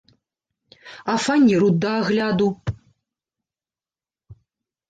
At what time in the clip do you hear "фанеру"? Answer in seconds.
1.25-1.69